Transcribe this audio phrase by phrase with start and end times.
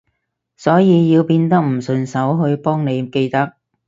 [0.57, 3.53] 所以要變得唔順手去幫你記得